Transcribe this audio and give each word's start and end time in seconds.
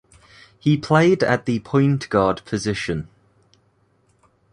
He 0.57 0.77
played 0.77 1.21
at 1.21 1.45
the 1.45 1.59
point 1.59 2.09
guard 2.09 2.43
position. 2.43 3.07